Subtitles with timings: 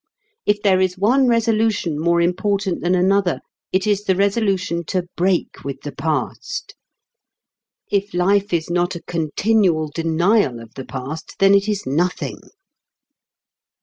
[0.47, 3.39] If there is one Resolution more important than another
[3.71, 6.73] it is the Resolution to break with the past.
[7.91, 12.39] If life is not a continual denial of the past, then it is nothing.